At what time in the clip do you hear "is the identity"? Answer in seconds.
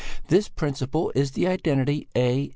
1.13-2.07